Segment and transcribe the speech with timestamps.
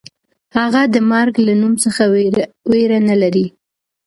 [0.57, 2.03] هغه د مرګ له نوم څخه
[2.71, 3.45] وېره نه لري.